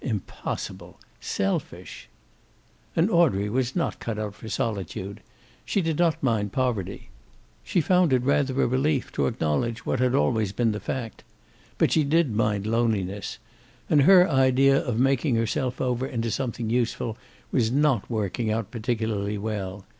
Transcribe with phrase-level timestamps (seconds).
[0.03, 0.99] Impossible!
[1.19, 2.09] Selfish!
[2.95, 5.21] And Audrey was not cut out for solitude.
[5.63, 7.11] She did not mind poverty.
[7.63, 11.23] She found it rather a relief to acknowledge what had always been the fact.
[11.77, 13.37] But she did mind loneliness.
[13.91, 17.15] And her idea of making herself over into something useful
[17.51, 19.85] was not working out particularly well.